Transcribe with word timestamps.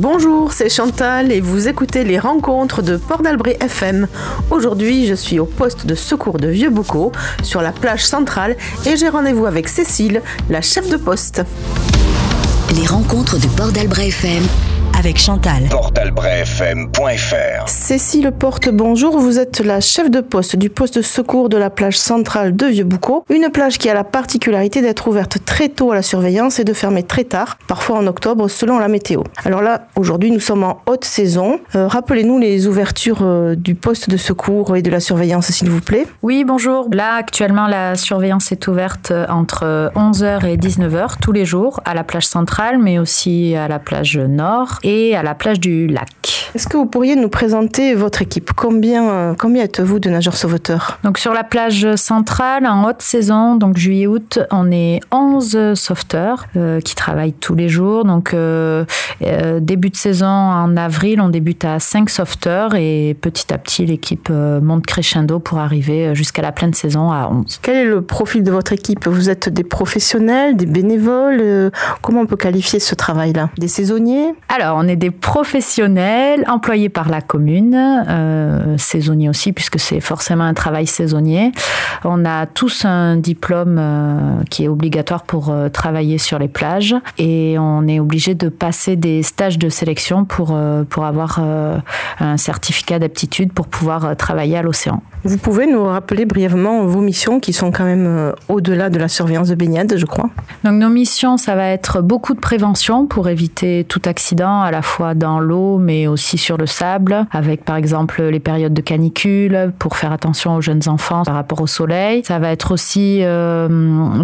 Bonjour, 0.00 0.52
c'est 0.52 0.68
Chantal 0.68 1.30
et 1.30 1.40
vous 1.40 1.68
écoutez 1.68 2.02
les 2.02 2.18
rencontres 2.18 2.82
de 2.82 2.96
Port 2.96 3.22
d'Albret 3.22 3.56
FM. 3.60 4.08
Aujourd'hui, 4.50 5.06
je 5.06 5.14
suis 5.14 5.38
au 5.38 5.46
poste 5.46 5.86
de 5.86 5.94
secours 5.94 6.38
de 6.38 6.48
Vieux-Boucau 6.48 7.12
sur 7.44 7.62
la 7.62 7.70
plage 7.70 8.04
centrale 8.04 8.56
et 8.86 8.96
j'ai 8.96 9.08
rendez-vous 9.08 9.46
avec 9.46 9.68
Cécile, 9.68 10.20
la 10.50 10.62
chef 10.62 10.90
de 10.90 10.96
poste. 10.96 11.42
Les 12.74 12.86
rencontres 12.86 13.38
de 13.38 13.46
Port 13.46 13.70
d'Albret 13.70 14.08
FM 14.08 14.42
avec 15.04 15.18
Chantal. 15.18 15.64
portalbrefm.fr 15.70 17.68
Cécile 17.68 18.32
Porte, 18.32 18.70
bonjour. 18.70 19.18
Vous 19.18 19.38
êtes 19.38 19.60
la 19.60 19.82
chef 19.82 20.10
de 20.10 20.22
poste 20.22 20.56
du 20.56 20.70
poste 20.70 20.96
de 20.96 21.02
secours 21.02 21.50
de 21.50 21.58
la 21.58 21.68
plage 21.68 21.98
centrale 21.98 22.56
de 22.56 22.64
Vieux-Boucau. 22.64 23.26
Une 23.28 23.50
plage 23.50 23.76
qui 23.76 23.90
a 23.90 23.94
la 23.94 24.04
particularité 24.04 24.80
d'être 24.80 25.06
ouverte 25.06 25.44
très 25.44 25.68
tôt 25.68 25.92
à 25.92 25.94
la 25.94 26.00
surveillance 26.00 26.58
et 26.58 26.64
de 26.64 26.72
fermer 26.72 27.02
très 27.02 27.24
tard, 27.24 27.58
parfois 27.68 27.98
en 27.98 28.06
octobre 28.06 28.48
selon 28.48 28.78
la 28.78 28.88
météo. 28.88 29.24
Alors 29.44 29.60
là, 29.60 29.88
aujourd'hui, 29.94 30.30
nous 30.30 30.40
sommes 30.40 30.64
en 30.64 30.80
haute 30.86 31.04
saison. 31.04 31.60
Euh, 31.74 31.86
Rappelez-nous 31.86 32.38
les 32.38 32.66
ouvertures 32.66 33.20
euh, 33.20 33.56
du 33.56 33.74
poste 33.74 34.08
de 34.08 34.16
secours 34.16 34.74
et 34.74 34.80
de 34.80 34.90
la 34.90 35.00
surveillance, 35.00 35.50
s'il 35.50 35.68
vous 35.68 35.82
plaît. 35.82 36.06
Oui, 36.22 36.44
bonjour. 36.44 36.88
Là, 36.90 37.16
actuellement, 37.16 37.66
la 37.66 37.96
surveillance 37.96 38.52
est 38.52 38.66
ouverte 38.68 39.12
entre 39.28 39.92
11h 39.96 40.46
et 40.46 40.56
19h 40.56 41.16
tous 41.20 41.32
les 41.32 41.44
jours 41.44 41.82
à 41.84 41.92
la 41.92 42.04
plage 42.04 42.26
centrale, 42.26 42.78
mais 42.78 42.98
aussi 42.98 43.54
à 43.54 43.68
la 43.68 43.78
plage 43.78 44.16
nord 44.16 44.78
et 44.82 44.93
à 45.14 45.22
la 45.22 45.34
plage 45.34 45.60
du 45.60 45.86
lac. 45.86 46.50
Est-ce 46.54 46.68
que 46.68 46.76
vous 46.76 46.86
pourriez 46.86 47.16
nous 47.16 47.28
présenter 47.28 47.94
votre 47.94 48.22
équipe? 48.22 48.52
Combien, 48.54 49.08
euh, 49.08 49.34
combien 49.36 49.64
êtes-vous 49.64 49.98
de 49.98 50.08
nageurs 50.08 50.36
sauveteurs? 50.36 50.98
Donc 51.02 51.18
sur 51.18 51.32
la 51.32 51.42
plage 51.42 51.94
centrale, 51.96 52.66
en 52.66 52.88
haute 52.88 53.02
saison, 53.02 53.56
donc 53.56 53.76
juillet-août, 53.76 54.38
on 54.52 54.70
est 54.70 55.00
11 55.10 55.74
sauveteurs 55.74 56.46
euh, 56.56 56.80
qui 56.80 56.94
travaillent 56.94 57.32
tous 57.32 57.54
les 57.56 57.68
jours. 57.68 58.04
Donc 58.04 58.34
euh, 58.34 58.84
euh, 59.22 59.58
début 59.60 59.90
de 59.90 59.96
saison 59.96 60.26
en 60.26 60.76
avril, 60.76 61.20
on 61.20 61.28
débute 61.28 61.64
à 61.64 61.80
5 61.80 62.08
sauveteurs 62.08 62.74
et 62.76 63.16
petit 63.20 63.52
à 63.52 63.58
petit 63.58 63.84
l'équipe 63.84 64.28
euh, 64.30 64.60
monte 64.60 64.86
crescendo 64.86 65.40
pour 65.40 65.58
arriver 65.58 66.14
jusqu'à 66.14 66.42
la 66.42 66.52
pleine 66.52 66.72
saison 66.74 67.10
à 67.10 67.28
11. 67.30 67.58
Quel 67.62 67.76
est 67.76 67.84
le 67.84 68.02
profil 68.02 68.44
de 68.44 68.52
votre 68.52 68.72
équipe? 68.72 69.08
Vous 69.08 69.28
êtes 69.28 69.48
des 69.48 69.64
professionnels, 69.64 70.56
des 70.56 70.66
bénévoles? 70.66 71.40
Euh, 71.40 71.70
Comment 72.02 72.20
on 72.20 72.26
peut 72.26 72.36
qualifier 72.36 72.78
ce 72.80 72.94
travail-là? 72.94 73.50
Des 73.58 73.68
saisonniers? 73.68 74.34
Alors, 74.48 74.73
on 74.74 74.88
est 74.88 74.96
des 74.96 75.10
professionnels 75.10 76.44
employés 76.48 76.88
par 76.88 77.08
la 77.08 77.20
commune, 77.20 77.74
euh, 77.74 78.76
saisonniers 78.78 79.28
aussi, 79.28 79.52
puisque 79.52 79.78
c'est 79.78 80.00
forcément 80.00 80.44
un 80.44 80.54
travail 80.54 80.86
saisonnier. 80.86 81.52
On 82.04 82.24
a 82.24 82.46
tous 82.46 82.84
un 82.84 83.16
diplôme 83.16 83.76
euh, 83.78 84.42
qui 84.50 84.64
est 84.64 84.68
obligatoire 84.68 85.22
pour 85.22 85.50
euh, 85.50 85.68
travailler 85.68 86.18
sur 86.18 86.38
les 86.38 86.48
plages 86.48 86.94
et 87.18 87.56
on 87.58 87.86
est 87.86 88.00
obligé 88.00 88.34
de 88.34 88.48
passer 88.48 88.96
des 88.96 89.22
stages 89.22 89.58
de 89.58 89.68
sélection 89.68 90.24
pour, 90.24 90.58
pour 90.88 91.04
avoir 91.04 91.40
un 92.20 92.36
certificat 92.36 92.98
d'aptitude 92.98 93.52
pour 93.52 93.66
pouvoir 93.66 94.16
travailler 94.16 94.56
à 94.56 94.62
l'océan. 94.62 95.02
Vous 95.24 95.38
pouvez 95.38 95.66
nous 95.66 95.84
rappeler 95.84 96.26
brièvement 96.26 96.84
vos 96.84 97.00
missions 97.00 97.40
qui 97.40 97.52
sont 97.52 97.72
quand 97.72 97.84
même 97.84 98.32
au-delà 98.48 98.90
de 98.90 98.98
la 98.98 99.08
surveillance 99.08 99.48
de 99.48 99.54
baignade, 99.54 99.94
je 99.96 100.04
crois? 100.04 100.30
Donc 100.64 100.74
nos 100.74 100.90
missions, 100.90 101.36
ça 101.36 101.54
va 101.54 101.68
être 101.68 102.02
beaucoup 102.02 102.34
de 102.34 102.40
prévention 102.40 103.06
pour 103.06 103.28
éviter 103.28 103.84
tout 103.88 104.02
accident, 104.04 104.63
à 104.64 104.70
la 104.70 104.82
fois 104.82 105.14
dans 105.14 105.38
l'eau, 105.40 105.78
mais 105.78 106.06
aussi 106.06 106.38
sur 106.38 106.56
le 106.56 106.66
sable, 106.66 107.26
avec 107.30 107.64
par 107.64 107.76
exemple 107.76 108.22
les 108.22 108.40
périodes 108.40 108.74
de 108.74 108.80
canicule, 108.80 109.72
pour 109.78 109.96
faire 109.96 110.12
attention 110.12 110.56
aux 110.56 110.60
jeunes 110.60 110.88
enfants 110.88 111.22
par 111.24 111.34
rapport 111.34 111.60
au 111.60 111.66
soleil. 111.66 112.22
Ça 112.24 112.38
va 112.38 112.50
être 112.50 112.72
aussi 112.72 113.18
euh, 113.22 113.68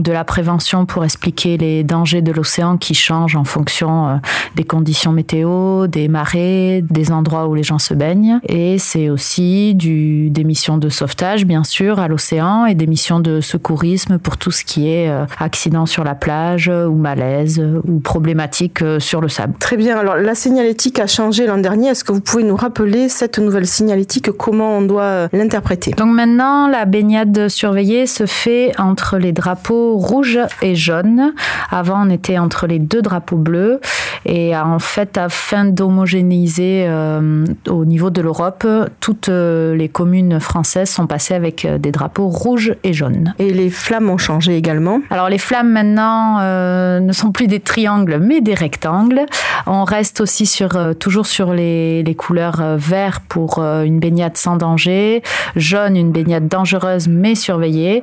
de 0.01 0.13
la 0.13 0.25
prévention 0.25 0.87
pour 0.87 1.05
expliquer 1.05 1.57
les 1.57 1.85
dangers 1.85 2.23
de 2.23 2.33
l'océan 2.33 2.77
qui 2.77 2.95
changent 2.95 3.37
en 3.37 3.45
fonction 3.45 4.09
euh, 4.09 4.17
des 4.57 4.65
conditions 4.65 5.13
météo, 5.13 5.87
des 5.87 6.09
marées, 6.09 6.85
des 6.89 7.13
endroits 7.13 7.49
où 7.49 7.55
les 7.55 7.63
gens 7.63 7.79
se 7.79 7.95
baignent. 7.95 8.41
Et 8.49 8.79
c'est 8.79 9.11
aussi 9.11 9.75
des 9.75 10.45
missions 10.45 10.79
de 10.79 10.89
sauvetage, 10.89 11.47
bien 11.47 11.65
sûr, 11.65 11.99
à 11.99 12.09
l'océan 12.09 12.67
et 12.67 12.75
des 12.75 12.87
missions 12.87 13.21
de 13.21 13.41
secourisme 13.41 14.19
pour 14.19 14.37
tout 14.37 14.51
ce 14.51 14.65
qui 14.65 14.89
est 14.89 15.09
euh, 15.09 15.25
accident 15.39 15.87
sur 15.87 16.05
la 16.05 16.15
plage 16.15 16.69
ou 16.69 16.95
malaise 16.95 17.63
ou 17.87 18.01
problématique 18.01 18.83
sur 18.99 19.21
le 19.21 19.29
sable. 19.29 19.55
Très 19.59 19.77
bien, 19.77 19.99
alors 19.99 20.17
la 20.31 20.37
signalétique 20.37 21.01
a 21.01 21.09
changé 21.09 21.45
l'an 21.45 21.59
dernier. 21.59 21.89
Est-ce 21.89 22.05
que 22.05 22.13
vous 22.13 22.21
pouvez 22.21 22.45
nous 22.45 22.55
rappeler 22.55 23.09
cette 23.09 23.41
nouvelle 23.41 23.67
signalétique, 23.67 24.31
comment 24.31 24.79
on 24.79 24.83
doit 24.83 25.03
euh, 25.03 25.29
l'interpréter? 25.33 25.91
Donc 25.91 26.15
maintenant, 26.15 26.69
la 26.69 26.85
baignade 26.85 27.49
surveillée 27.49 28.07
se 28.07 28.27
fait 28.27 28.73
entre 28.79 29.19
les 29.19 29.33
drapeaux 29.33 29.97
rouges 29.97 30.39
et 30.63 30.77
jaunes. 30.77 31.33
Avant, 31.69 32.07
on 32.07 32.11
était 32.11 32.39
entre 32.39 32.69
les 32.69 32.79
deux 32.79 33.03
drapeaux 33.03 33.39
bleus. 33.39 33.81
Et 34.27 34.57
en 34.57 34.79
fait, 34.79 35.17
afin 35.19 35.65
d'homogénéiser 35.65 36.85
euh, 36.87 37.45
au 37.69 37.85
niveau 37.85 38.11
de 38.11 38.21
l'Europe, 38.21 38.67
toutes 39.01 39.29
euh, 39.29 39.75
les 39.75 39.89
communes 39.89 40.41
françaises 40.41 40.91
sont 40.91 41.07
passées 41.07 41.35
avec 41.35 41.65
euh, 41.65 41.79
des 41.79 41.91
drapeaux 41.91 42.29
rouges 42.29 42.75
et 42.85 42.93
jaunes. 42.93 43.35
Et 43.39 43.53
les 43.53 43.71
flammes 43.71 44.11
ont 44.11 44.19
changé 44.19 44.57
également. 44.57 45.01
Alors 45.11 45.29
les 45.29 45.39
flammes 45.39 45.73
maintenant 45.73 46.39
euh, 46.41 47.01
ne 47.01 47.13
sont 47.13 47.33
plus 47.33 47.47
des 47.47 47.61
triangles 47.61 48.19
mais 48.21 48.41
des 48.41 48.55
rectangles. 48.55 49.27
On 49.67 49.85
reste 49.85 50.21
aussi 50.21 50.47
sur 50.47 50.77
euh, 50.77 50.93
toujours 50.93 51.27
sur 51.27 51.53
les, 51.53 52.03
les 52.03 52.15
couleurs 52.15 52.61
euh, 52.61 52.77
vert 52.77 53.21
pour 53.21 53.59
euh, 53.59 53.83
une 53.83 54.01
baignade 54.01 54.37
sans 54.37 54.57
danger, 54.57 55.23
jaune 55.57 55.97
une 55.97 56.13
baignade 56.13 56.49
dangereuse 56.49 57.09
mais 57.09 57.35
surveillée 57.35 58.03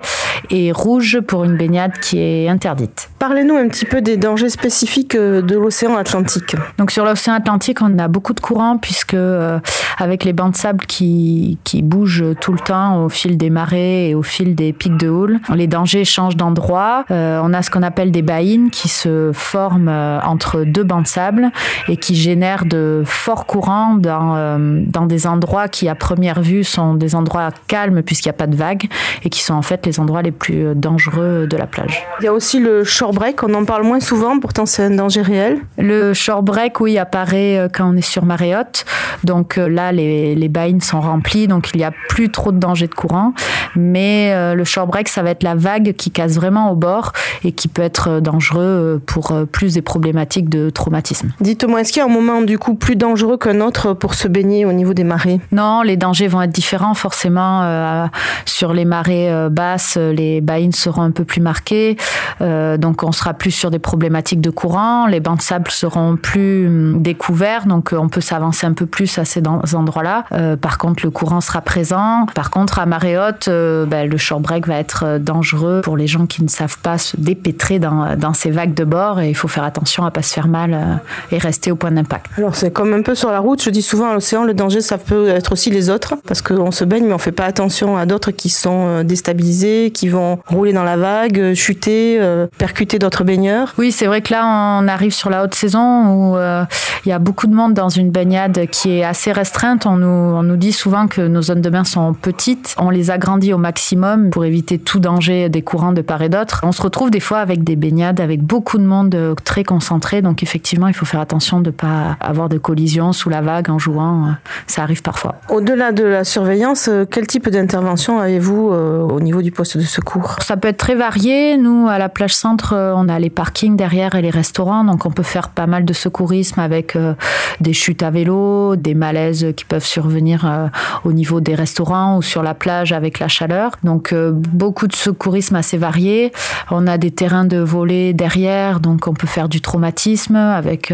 et 0.49 0.71
rouge 0.71 1.19
pour 1.21 1.43
une 1.43 1.57
baignade 1.57 1.93
qui 2.01 2.19
est 2.19 2.47
interdite. 2.47 3.09
Parlez-nous 3.19 3.55
un 3.55 3.67
petit 3.67 3.85
peu 3.85 4.01
des 4.01 4.15
dangers 4.15 4.49
spécifiques 4.49 5.15
euh, 5.15 5.41
de 5.41 5.57
l'océan 5.57 5.95
Atlantique. 5.97 6.55
Donc 6.77 6.91
sur 6.91 7.03
l'océan 7.03 7.33
Atlantique, 7.33 7.81
on 7.81 7.97
a 7.97 8.07
beaucoup 8.07 8.33
de 8.33 8.39
courants 8.39 8.77
puisque 8.77 9.15
euh, 9.15 9.59
avec 9.97 10.23
les 10.23 10.33
bancs 10.33 10.51
de 10.51 10.57
sable 10.57 10.85
qui, 10.85 11.57
qui 11.63 11.81
bougent 11.81 12.35
tout 12.39 12.53
le 12.53 12.59
temps 12.59 13.03
au 13.03 13.09
fil 13.09 13.37
des 13.37 13.49
marées 13.49 14.09
et 14.09 14.15
au 14.15 14.21
fil 14.21 14.53
des 14.53 14.71
pics 14.71 14.97
de 14.97 15.09
houle, 15.09 15.39
les 15.55 15.65
dangers 15.65 16.05
changent 16.05 16.35
d'endroit. 16.35 17.05
Euh, 17.09 17.41
on 17.43 17.53
a 17.53 17.63
ce 17.63 17.71
qu'on 17.71 17.81
appelle 17.81 18.11
des 18.11 18.21
baïnes 18.21 18.69
qui 18.69 18.87
se 18.87 19.31
forment 19.33 19.89
euh, 19.89 20.19
entre 20.21 20.63
deux 20.63 20.83
bancs 20.83 21.03
de 21.03 21.07
sable 21.07 21.51
et 21.87 21.97
qui 21.97 22.15
génèrent 22.15 22.65
de 22.65 23.01
forts 23.03 23.47
courants 23.47 23.95
dans, 23.95 24.59
dans 24.59 25.05
des 25.05 25.25
endroits 25.25 25.67
qui 25.67 25.89
à 25.89 25.95
première 25.95 26.41
vue 26.41 26.63
sont 26.63 26.93
des 26.93 27.15
endroits 27.15 27.49
calmes 27.67 28.03
puisqu'il 28.03 28.27
n'y 28.29 28.35
a 28.35 28.37
pas 28.37 28.47
de 28.47 28.55
vagues 28.55 28.87
et 29.23 29.29
qui 29.29 29.41
sont 29.41 29.55
en 29.55 29.61
fait 29.61 29.85
les 29.85 29.99
endroits 29.99 30.21
les 30.21 30.31
plus 30.31 30.75
dangereux 30.75 31.47
de 31.47 31.57
la 31.57 31.65
plage. 31.65 32.05
Il 32.19 32.25
y 32.25 32.27
a 32.27 32.33
aussi 32.33 32.59
le 32.59 32.83
break, 33.13 33.43
on 33.43 33.53
en 33.53 33.65
parle 33.65 33.83
moins 33.83 33.99
souvent, 33.99 34.39
pourtant 34.39 34.65
c'est 34.65 34.83
un 34.83 34.91
danger 34.91 35.21
réel. 35.21 35.59
Le 35.77 36.13
shore 36.13 36.43
break, 36.43 36.79
oui, 36.79 36.97
apparaît 36.97 37.57
euh, 37.57 37.67
quand 37.71 37.89
on 37.91 37.95
est 37.95 38.01
sur 38.01 38.25
marée 38.25 38.55
haute. 38.55 38.85
Donc 39.23 39.57
euh, 39.57 39.67
là, 39.67 39.91
les, 39.91 40.35
les 40.35 40.49
baïnes 40.49 40.81
sont 40.81 41.01
remplies, 41.01 41.47
donc 41.47 41.69
il 41.73 41.77
n'y 41.77 41.83
a 41.83 41.91
plus 42.09 42.29
trop 42.31 42.51
de 42.51 42.59
danger 42.59 42.87
de 42.87 42.93
courant. 42.93 43.33
Mais 43.75 44.31
euh, 44.33 44.55
le 44.55 44.63
shore 44.63 44.87
break, 44.87 45.07
ça 45.07 45.21
va 45.23 45.31
être 45.31 45.43
la 45.43 45.55
vague 45.55 45.93
qui 45.93 46.11
casse 46.11 46.35
vraiment 46.35 46.71
au 46.71 46.75
bord 46.75 47.13
et 47.43 47.51
qui 47.51 47.67
peut 47.67 47.81
être 47.81 48.19
dangereux 48.19 49.01
pour 49.05 49.33
plus 49.51 49.75
des 49.75 49.81
problématiques 49.81 50.49
de 50.49 50.69
traumatisme. 50.69 51.31
Dites-moi, 51.41 51.81
est-ce 51.81 51.93
qu'il 51.93 51.99
y 52.01 52.03
a 52.03 52.09
un 52.09 52.11
moment 52.13 52.41
du 52.41 52.57
coup 52.57 52.75
plus 52.75 52.95
dangereux 52.95 53.37
qu'un 53.37 53.61
autre 53.61 53.93
pour 53.93 54.13
se 54.13 54.27
baigner 54.27 54.65
au 54.65 54.73
niveau 54.73 54.93
des 54.93 55.03
marées? 55.03 55.39
Non, 55.51 55.81
les 55.81 55.97
dangers 55.97 56.27
vont 56.27 56.41
être 56.41 56.51
différents 56.51 56.93
forcément. 56.93 57.61
euh, 57.63 58.07
sur 58.45 58.73
les 58.73 58.85
marées 58.85 59.31
basses, 59.51 59.97
les 59.97 60.41
baïnes 60.41 60.71
seront 60.71 61.01
un 61.01 61.11
peu 61.11 61.23
plus 61.23 61.41
marquées. 61.41 61.97
Euh, 62.41 62.77
donc 62.77 62.96
on 63.03 63.11
sera 63.11 63.33
plus 63.33 63.51
sur 63.51 63.71
des 63.71 63.79
problématiques 63.79 64.41
de 64.41 64.49
courant. 64.49 65.07
Les 65.07 65.19
bancs 65.19 65.37
de 65.37 65.41
sable 65.41 65.71
seront 65.71 66.17
plus 66.17 66.67
hum, 66.67 67.01
découverts, 67.01 67.65
donc 67.65 67.93
euh, 67.93 67.97
on 67.97 68.09
peut 68.09 68.21
s'avancer 68.21 68.65
un 68.65 68.73
peu 68.73 68.85
plus 68.85 69.17
à 69.17 69.25
ces 69.25 69.41
endroits-là. 69.47 70.25
Euh, 70.31 70.55
par 70.55 70.77
contre, 70.77 71.03
le 71.05 71.11
courant 71.11 71.41
sera 71.41 71.61
présent. 71.61 72.25
Par 72.35 72.49
contre, 72.49 72.79
à 72.79 72.85
marée 72.85 73.17
haute, 73.17 73.47
euh, 73.47 73.85
ben, 73.85 74.09
le 74.09 74.17
shore 74.17 74.39
break 74.39 74.67
va 74.67 74.75
être 74.75 75.17
dangereux 75.19 75.81
pour 75.83 75.97
les 75.97 76.07
gens 76.07 76.25
qui 76.25 76.43
ne 76.43 76.49
savent 76.49 76.77
pas 76.79 76.97
se 76.97 77.17
dépêtrer 77.17 77.79
dans, 77.79 78.33
ces 78.33 78.51
vagues 78.51 78.73
de 78.73 78.83
bord 78.83 79.19
et 79.21 79.29
il 79.29 79.35
faut 79.35 79.47
faire 79.47 79.63
attention 79.63 80.05
à 80.05 80.11
pas 80.11 80.21
se 80.21 80.33
faire 80.33 80.47
mal 80.47 81.01
et 81.31 81.37
rester 81.37 81.71
au 81.71 81.75
point 81.75 81.91
d'impact. 81.91 82.27
Alors 82.37 82.55
c'est 82.55 82.71
comme 82.71 82.93
un 82.93 83.01
peu 83.01 83.15
sur 83.15 83.31
la 83.31 83.39
route, 83.39 83.63
je 83.63 83.69
dis 83.69 83.81
souvent 83.81 84.09
à 84.09 84.13
l'océan, 84.13 84.43
le 84.43 84.53
danger 84.53 84.81
ça 84.81 84.97
peut 84.97 85.29
être 85.29 85.53
aussi 85.53 85.71
les 85.71 85.89
autres, 85.89 86.15
parce 86.27 86.41
qu'on 86.41 86.71
se 86.71 86.83
baigne 86.83 87.05
mais 87.05 87.13
on 87.13 87.17
fait 87.17 87.31
pas 87.31 87.45
attention 87.45 87.97
à 87.97 88.05
d'autres 88.05 88.31
qui 88.31 88.49
sont 88.49 89.03
déstabilisés, 89.03 89.91
qui 89.91 90.09
vont 90.09 90.39
rouler 90.47 90.73
dans 90.73 90.83
la 90.83 90.97
vague, 90.97 91.53
chuter, 91.55 92.17
euh, 92.19 92.47
d'autres 92.95 93.23
baigneurs? 93.23 93.73
Oui, 93.77 93.91
c'est 93.91 94.07
vrai 94.07 94.21
que 94.21 94.33
là, 94.33 94.79
on 94.81 94.87
arrive 94.87 95.13
sur 95.13 95.29
la 95.29 95.43
haute 95.43 95.55
saison 95.55 96.07
où 96.07 96.37
euh, 96.37 96.63
il 97.05 97.09
y 97.09 97.11
a 97.11 97.19
beaucoup 97.19 97.47
de 97.47 97.53
monde 97.53 97.73
dans 97.73 97.89
une 97.89 98.09
baignade 98.09 98.67
qui 98.71 98.97
est 98.97 99.03
assez 99.03 99.31
restreinte. 99.31 99.85
On 99.85 99.97
nous, 99.97 100.07
on 100.07 100.43
nous 100.43 100.57
dit 100.57 100.71
souvent 100.71 101.07
que 101.07 101.21
nos 101.21 101.41
zones 101.41 101.61
de 101.61 101.69
bain 101.69 101.83
sont 101.83 102.13
petites. 102.13 102.75
On 102.79 102.89
les 102.89 103.11
agrandit 103.11 103.53
au 103.53 103.57
maximum 103.57 104.29
pour 104.29 104.45
éviter 104.45 104.79
tout 104.79 104.99
danger 104.99 105.49
des 105.49 105.61
courants 105.61 105.91
de 105.91 106.01
part 106.01 106.21
et 106.21 106.29
d'autre. 106.29 106.61
On 106.63 106.71
se 106.71 106.81
retrouve 106.81 107.11
des 107.11 107.19
fois 107.19 107.39
avec 107.39 107.63
des 107.63 107.75
baignades 107.75 108.21
avec 108.21 108.41
beaucoup 108.41 108.77
de 108.77 108.85
monde 108.85 109.13
euh, 109.15 109.35
très 109.43 109.63
concentré. 109.63 110.21
Donc 110.21 110.43
effectivement, 110.43 110.87
il 110.87 110.93
faut 110.93 111.05
faire 111.05 111.19
attention 111.19 111.59
de 111.59 111.67
ne 111.67 111.71
pas 111.71 112.17
avoir 112.21 112.49
de 112.49 112.57
collision 112.57 113.11
sous 113.11 113.29
la 113.29 113.41
vague 113.41 113.69
en 113.69 113.79
jouant. 113.79 114.27
Euh, 114.27 114.31
Ça 114.67 114.83
arrive 114.83 115.01
parfois. 115.01 115.35
Au-delà 115.49 115.91
de 115.91 116.03
la 116.03 116.23
surveillance, 116.23 116.89
quel 117.11 117.27
type 117.27 117.49
d'intervention 117.49 118.19
avez-vous 118.19 118.69
euh, 118.71 119.01
au 119.01 119.19
niveau 119.19 119.41
du 119.41 119.51
poste 119.51 119.77
de 119.77 119.83
secours? 119.83 120.35
Ça 120.41 120.57
peut 120.57 120.67
être 120.67 120.77
très 120.77 120.95
varié. 120.95 121.57
Nous, 121.57 121.87
à 121.87 121.97
la 121.97 122.09
plage 122.09 122.35
centre, 122.35 122.73
on 122.95 123.09
a 123.09 123.19
les 123.19 123.29
parkings 123.29 123.75
derrière 123.75 124.15
et 124.15 124.21
les 124.21 124.29
restaurants, 124.29 124.83
donc 124.83 125.05
on 125.05 125.11
peut 125.11 125.23
faire 125.23 125.49
pas 125.49 125.67
mal 125.67 125.85
de 125.85 125.93
secourisme 125.93 126.59
avec 126.59 126.95
euh, 126.95 127.13
des 127.61 127.73
chutes 127.73 128.03
à 128.03 128.09
vélo, 128.09 128.75
des 128.75 128.93
malaises 128.93 129.53
qui 129.55 129.65
peuvent 129.65 129.85
survenir 129.85 130.45
euh, 130.45 130.67
au 131.03 131.13
niveau 131.13 131.41
des 131.41 131.55
restaurants 131.55 132.17
ou 132.17 132.21
sur 132.21 132.43
la 132.43 132.53
plage 132.53 132.91
avec 132.91 133.19
la 133.19 133.27
chaleur. 133.27 133.71
Donc 133.83 134.13
beaucoup 134.13 134.87
de 134.87 134.95
secourisme 134.95 135.55
assez 135.55 135.77
varié. 135.77 136.31
On 136.71 136.87
a 136.87 136.97
des 136.97 137.11
terrains 137.11 137.45
de 137.45 137.57
volley 137.57 138.13
derrière, 138.13 138.79
donc 138.79 139.07
on 139.07 139.13
peut 139.13 139.27
faire 139.27 139.49
du 139.49 139.61
traumatisme 139.61 140.35
avec 140.35 140.91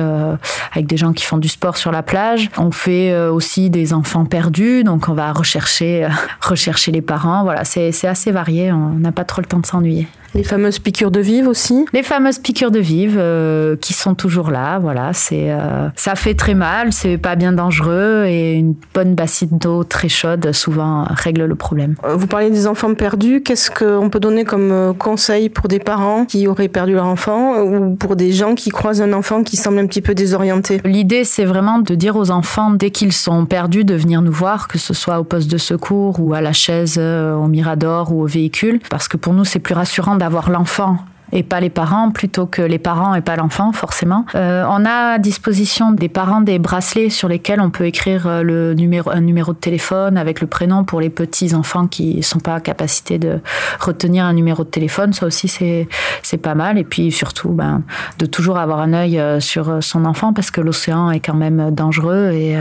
avec 0.71 0.87
des 0.87 0.97
gens 0.97 1.13
qui 1.13 1.25
font 1.25 1.37
du 1.37 1.47
sport 1.47 1.77
sur 1.77 1.91
la 1.91 2.03
plage. 2.03 2.49
On 2.57 2.71
fait 2.71 3.15
aussi 3.27 3.69
des 3.69 3.93
enfants 3.93 4.25
perdus, 4.25 4.83
donc 4.83 5.09
on 5.09 5.13
va 5.13 5.31
rechercher 5.31 6.07
rechercher 6.41 6.91
les 6.91 7.01
parents. 7.01 7.43
Voilà, 7.43 7.63
c'est 7.63 8.07
assez 8.07 8.31
varié. 8.31 8.71
On 8.71 8.89
n'a 8.89 9.11
pas 9.11 9.23
trop 9.23 9.41
le 9.41 9.47
temps 9.47 9.59
de 9.59 9.65
s'ennuyer. 9.65 10.07
Les 10.35 10.43
fameuses 10.43 10.79
piqûres 10.79 11.11
de 11.11 11.19
vive 11.19 11.47
aussi 11.47 11.85
Les 11.93 12.01
fameuses 12.01 12.39
piqûres 12.39 12.71
de 12.71 12.79
vive 12.79 13.17
euh, 13.19 13.75
qui 13.75 13.93
sont 13.93 14.15
toujours 14.15 14.49
là. 14.49 14.79
Voilà, 14.79 15.13
c'est 15.13 15.51
euh, 15.51 15.89
ça 15.95 16.15
fait 16.15 16.33
très 16.33 16.55
mal, 16.55 16.91
c'est 16.91 17.19
pas 17.19 17.35
bien 17.35 17.53
dangereux 17.53 18.25
et 18.25 18.53
une 18.53 18.75
bonne 18.95 19.13
bassine 19.13 19.59
d'eau 19.59 19.83
très 19.83 20.09
chaude 20.09 20.51
souvent 20.51 21.05
règle 21.07 21.45
le 21.45 21.53
problème. 21.53 21.95
Euh, 22.03 22.15
vous 22.15 22.25
parlez 22.25 22.49
des 22.49 22.65
enfants 22.65 22.95
perdus. 22.95 23.41
Qu'est-ce 23.43 23.69
qu'on 23.69 24.09
peut 24.09 24.19
donner 24.19 24.43
comme 24.43 24.95
conseil 24.97 25.49
pour 25.49 25.67
des 25.67 25.77
parents 25.77 26.25
qui 26.25 26.47
auraient 26.47 26.67
perdu 26.67 26.93
leur 26.93 27.05
enfant 27.05 27.61
ou 27.61 27.95
pour 27.95 28.15
des 28.15 28.31
gens 28.31 28.55
qui 28.55 28.71
croisent 28.71 29.03
un 29.03 29.13
enfant 29.13 29.43
qui 29.43 29.55
semble 29.55 29.77
un 29.77 29.85
petit 29.85 30.01
peu 30.01 30.15
désorienté? 30.15 30.81
L'idée, 30.83 31.25
c'est 31.25 31.45
vraiment 31.45 31.77
de 31.77 31.93
dire 31.93 32.15
aux 32.15 32.31
enfants 32.31 32.71
dès 32.71 32.89
qu'ils 32.89 33.13
sont 33.13 33.45
perdus 33.45 33.85
de 33.85 33.93
venir 33.93 34.23
nous 34.23 34.31
voir, 34.31 34.67
que 34.67 34.79
ce 34.79 34.95
soit 34.95 35.19
au 35.19 35.23
poste 35.23 35.51
de 35.51 35.57
secours 35.57 36.19
ou 36.19 36.33
à 36.33 36.41
la 36.41 36.53
chaise, 36.53 36.97
au 36.97 37.47
mirador 37.47 38.11
ou 38.11 38.23
au 38.23 38.27
véhicule, 38.27 38.79
parce 38.89 39.07
que 39.07 39.17
pour 39.17 39.33
nous, 39.33 39.45
c'est 39.45 39.59
plus 39.59 39.75
rassurant 39.75 40.15
d'avoir 40.23 40.49
l'enfant 40.49 40.99
et 41.33 41.43
pas 41.43 41.59
les 41.59 41.69
parents, 41.69 42.11
plutôt 42.11 42.45
que 42.45 42.61
les 42.61 42.77
parents 42.77 43.13
et 43.13 43.19
pas 43.21 43.35
l'enfant, 43.35 43.73
forcément. 43.73 44.25
Euh, 44.35 44.63
on 44.69 44.85
a 44.85 45.15
à 45.15 45.17
disposition 45.17 45.91
des 45.91 46.07
parents 46.07 46.39
des 46.39 46.59
bracelets 46.59 47.09
sur 47.09 47.27
lesquels 47.27 47.59
on 47.59 47.71
peut 47.71 47.85
écrire 47.85 48.25
euh, 48.25 48.41
le 48.41 48.73
numéro, 48.73 49.09
un 49.09 49.19
numéro 49.19 49.51
de 49.51 49.57
téléphone 49.57 50.17
avec 50.17 50.39
le 50.39 50.47
prénom 50.47 50.85
pour 50.85 51.01
les 51.01 51.09
petits 51.09 51.55
enfants 51.55 51.87
qui 51.87 52.23
sont 52.23 52.39
pas 52.39 52.55
à 52.55 52.59
capacité 52.61 53.17
de 53.17 53.41
retenir 53.81 54.23
un 54.23 54.33
numéro 54.33 54.63
de 54.63 54.69
téléphone. 54.69 55.11
Ça 55.11 55.25
aussi, 55.25 55.49
c'est, 55.49 55.89
c'est 56.21 56.37
pas 56.37 56.55
mal. 56.55 56.77
Et 56.77 56.85
puis 56.85 57.11
surtout, 57.11 57.49
ben, 57.49 57.81
de 58.19 58.25
toujours 58.25 58.57
avoir 58.57 58.79
un 58.79 58.93
œil 58.93 59.19
euh, 59.19 59.41
sur 59.41 59.83
son 59.83 60.05
enfant 60.05 60.31
parce 60.31 60.51
que 60.51 60.61
l'océan 60.61 61.11
est 61.11 61.19
quand 61.19 61.35
même 61.35 61.71
dangereux 61.71 62.31
et, 62.31 62.55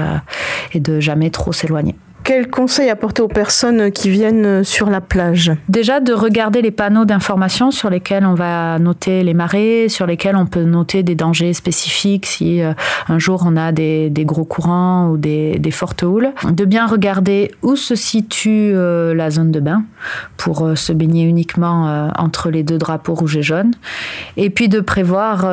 et 0.73 0.81
de 0.81 0.99
jamais 0.99 1.31
trop 1.31 1.53
s'éloigner. 1.53 1.95
Quel 2.25 2.51
conseil 2.51 2.89
apporter 2.89 3.21
aux 3.21 3.29
personnes 3.29 3.91
qui 3.91 4.09
viennent 4.09 4.63
sur 4.63 4.89
la 4.91 5.01
plage? 5.01 5.51
Déjà 5.69 5.99
de 5.99 6.13
regarder 6.13 6.63
les 6.63 6.71
panneaux 6.71 7.05
d'information 7.05 7.73
sur 7.73 7.91
lesquels 7.91 8.25
on 8.25 8.35
va 8.35 8.79
noter 8.79 9.25
les 9.25 9.35
marées, 9.35 9.89
sur 9.89 10.07
lesquels 10.07 10.37
on 10.37 10.47
peut 10.47 10.63
noter 10.63 11.03
des 11.03 11.17
dangers 11.17 11.53
spécifiques 11.53 12.27
si 12.27 12.63
euh, 12.63 12.75
un 13.09 13.19
jour 13.19 13.43
on 13.45 13.57
a 13.57 13.73
des, 13.73 14.13
gros 14.19 14.45
courants 14.45 15.09
ou 15.09 15.17
des, 15.17 15.61
fortes 15.73 16.03
houles. 16.03 16.33
De 16.49 16.65
bien 16.65 16.87
regarder 16.87 17.51
où 17.63 17.75
se 17.75 17.97
situe 17.97 18.73
euh, 18.73 19.15
la 19.15 19.31
zone 19.31 19.51
de 19.51 19.59
bain 19.59 19.83
pour 20.37 20.65
euh, 20.65 20.77
se 20.77 20.93
baigner 20.93 21.25
uniquement 21.25 22.13
entre 22.19 22.51
les 22.51 22.63
deux 22.63 22.79
drapeaux 22.79 23.15
rouge 23.15 23.37
et 23.37 23.43
jaune. 23.43 23.73
Et 24.37 24.51
puis 24.51 24.69
de 24.69 24.81
prévoir 24.81 25.47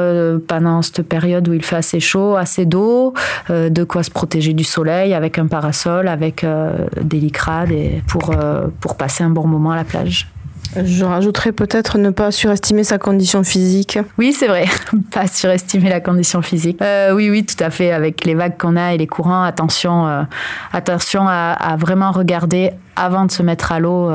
pendant 0.48 0.82
cette 0.82 1.02
période 1.02 1.48
où 1.48 1.54
il 1.54 1.64
fait 1.64 1.78
assez 1.78 2.00
chaud, 2.00 2.36
assez 2.36 2.66
d'eau, 2.66 3.14
de 3.50 3.84
quoi 3.84 4.04
se 4.04 4.12
protéger 4.12 4.54
du 4.54 4.64
soleil 4.64 5.14
avec 5.14 5.38
un 5.40 5.48
parasol, 5.48 6.08
avec 6.08 6.46
euh, 6.60 6.88
délicrade 7.02 7.72
et 7.72 8.02
pour, 8.08 8.32
euh, 8.32 8.68
pour 8.80 8.96
passer 8.96 9.24
un 9.24 9.30
bon 9.30 9.48
moment 9.48 9.72
à 9.72 9.76
la 9.76 9.84
plage. 9.84 10.28
Je 10.76 11.04
rajouterais 11.04 11.52
peut-être 11.52 11.98
ne 11.98 12.12
pas 12.12 12.32
surestimer 12.32 12.84
sa 12.84 13.00
condition 13.00 13.44
physique. 13.44 13.98
Oui, 14.20 14.34
c'est 14.34 14.48
vrai, 14.48 14.66
pas 15.12 15.26
surestimer 15.26 15.90
la 15.90 16.00
condition 16.00 16.44
physique. 16.44 16.80
Euh, 16.82 17.12
oui, 17.14 17.30
oui, 17.32 17.44
tout 17.44 17.62
à 17.64 17.72
fait. 17.72 17.92
Avec 17.92 18.24
les 18.24 18.36
vagues 18.36 18.58
qu'on 18.58 18.76
a 18.76 18.94
et 18.94 18.98
les 18.98 19.08
courants, 19.08 19.42
attention, 19.42 20.26
attention 20.72 21.28
à, 21.28 21.76
vraiment 21.80 22.12
regarder 22.12 22.72
avant 22.96 23.26
de 23.26 23.32
se 23.32 23.42
mettre 23.42 23.72
à 23.72 23.80
l'eau 23.80 24.12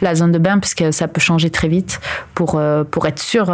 la 0.00 0.14
zone 0.14 0.32
de 0.32 0.38
bain, 0.38 0.58
puisque 0.60 0.92
ça 0.94 1.08
peut 1.08 1.20
changer 1.20 1.50
très 1.50 1.68
vite 1.68 2.00
pour, 2.34 2.58
pour 2.90 3.06
être 3.06 3.20
sûr 3.20 3.52